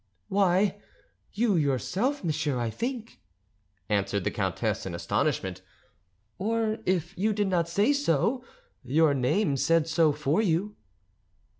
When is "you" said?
1.31-1.55, 7.19-7.33, 10.41-10.75